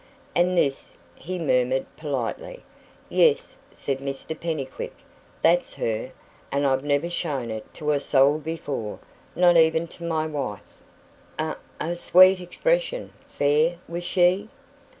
[0.35, 2.63] "And this?" he murmured politely.
[3.07, 4.95] "Yes," said Mr Pennycuick;
[5.43, 6.11] "that's her.
[6.51, 8.97] And I've never shown it to a soul before
[9.35, 10.63] not even to my wife."
[11.37, 13.13] "A a sweet expression.
[13.37, 14.49] Fair, was she?"